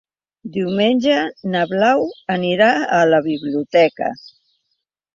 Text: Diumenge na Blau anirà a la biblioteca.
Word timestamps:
Diumenge 0.53 1.17
na 1.57 1.61
Blau 1.75 2.03
anirà 2.39 2.73
a 3.03 3.05
la 3.13 3.23
biblioteca. 3.31 4.13